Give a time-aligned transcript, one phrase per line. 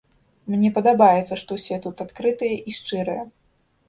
[0.51, 3.27] Мне падабаецца, што ўсе тут адкрытыя і шчырыя.